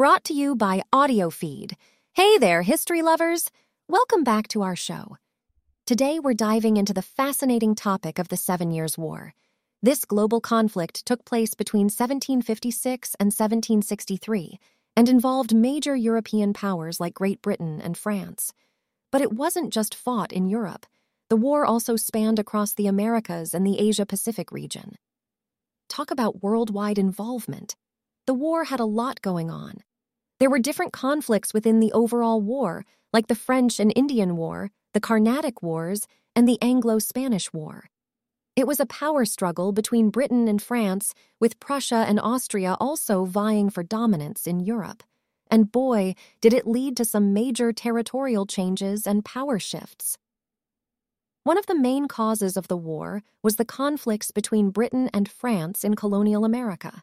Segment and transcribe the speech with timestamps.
[0.00, 1.74] brought to you by AudioFeed.
[2.14, 3.50] Hey there, history lovers!
[3.86, 5.18] Welcome back to our show.
[5.84, 9.34] Today we're diving into the fascinating topic of the Seven Years' War.
[9.82, 14.58] This global conflict took place between 1756 and 1763
[14.96, 18.54] and involved major European powers like Great Britain and France.
[19.12, 20.86] But it wasn't just fought in Europe.
[21.28, 24.96] The war also spanned across the Americas and the Asia Pacific region.
[25.90, 27.76] Talk about worldwide involvement.
[28.26, 29.82] The war had a lot going on.
[30.40, 35.00] There were different conflicts within the overall war, like the French and Indian War, the
[35.00, 37.90] Carnatic Wars, and the Anglo Spanish War.
[38.56, 43.68] It was a power struggle between Britain and France, with Prussia and Austria also vying
[43.68, 45.02] for dominance in Europe.
[45.50, 50.16] And boy, did it lead to some major territorial changes and power shifts.
[51.44, 55.84] One of the main causes of the war was the conflicts between Britain and France
[55.84, 57.02] in colonial America.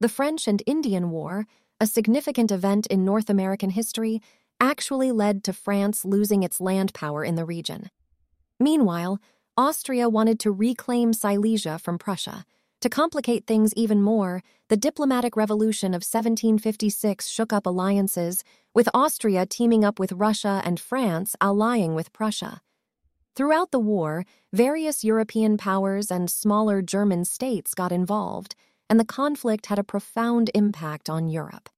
[0.00, 1.46] The French and Indian War,
[1.84, 4.22] a significant event in North American history,
[4.58, 7.90] actually led to France losing its land power in the region.
[8.58, 9.20] Meanwhile,
[9.58, 12.46] Austria wanted to reclaim Silesia from Prussia.
[12.80, 19.44] To complicate things even more, the diplomatic revolution of 1756 shook up alliances, with Austria
[19.44, 22.62] teaming up with Russia and France allying with Prussia.
[23.36, 24.24] Throughout the war,
[24.54, 28.54] various European powers and smaller German states got involved,
[28.88, 31.68] and the conflict had a profound impact on Europe.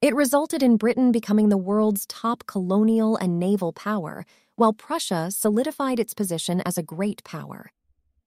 [0.00, 5.98] It resulted in Britain becoming the world's top colonial and naval power, while Prussia solidified
[5.98, 7.72] its position as a great power.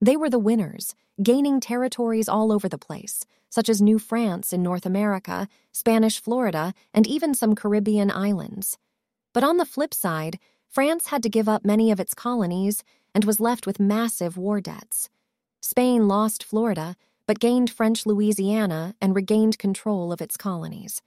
[0.02, 4.61] They were the winners, gaining territories all over the place, such as New France in
[4.61, 8.77] North America, Spanish Florida, and even some Caribbean islands.
[9.31, 12.83] But on the flip side, France had to give up many of its colonies
[13.16, 15.09] and was left with massive war debts.
[15.61, 21.02] Spain lost Florida, but gained French Louisiana and regained control of its colonies.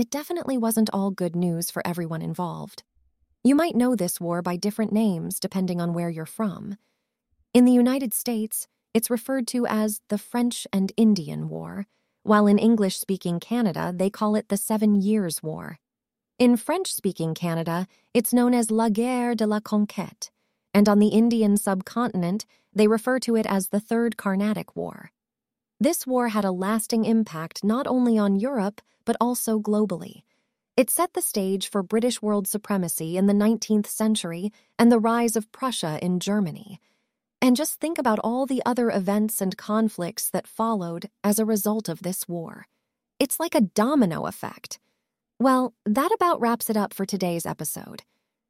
[0.00, 2.84] It definitely wasn't all good news for everyone involved.
[3.44, 6.78] You might know this war by different names depending on where you're from.
[7.52, 11.86] In the United States, it's referred to as the French and Indian War,
[12.22, 15.78] while in English speaking Canada, they call it the Seven Years' War.
[16.38, 20.30] In French speaking Canada, it's known as La Guerre de la Conquête,
[20.72, 25.12] and on the Indian subcontinent, they refer to it as the Third Carnatic War.
[25.82, 30.24] This war had a lasting impact not only on Europe, but also globally.
[30.76, 35.36] It set the stage for British world supremacy in the 19th century and the rise
[35.36, 36.82] of Prussia in Germany.
[37.40, 41.88] And just think about all the other events and conflicts that followed as a result
[41.88, 42.66] of this war.
[43.18, 44.78] It's like a domino effect.
[45.38, 48.02] Well, that about wraps it up for today's episode.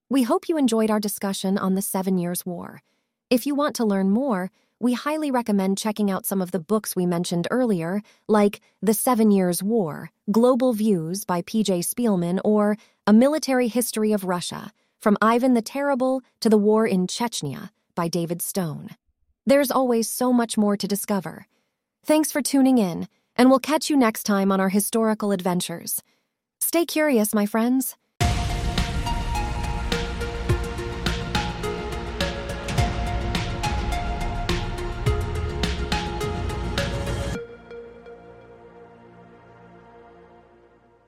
[0.08, 2.82] We hope you enjoyed our discussion on the Seven Years' War.
[3.30, 6.96] If you want to learn more, we highly recommend checking out some of the books
[6.96, 11.82] we mentioned earlier, like The Seven Years' War, Global Views by P.J.
[11.82, 17.06] Speelman, or A Military History of Russia, From Ivan the Terrible to the War in
[17.06, 18.88] Chechnya by David Stone.
[19.44, 21.46] There's always so much more to discover.
[22.06, 26.02] Thanks for tuning in, and we'll catch you next time on our historical adventures.
[26.58, 27.96] Stay curious, my friends.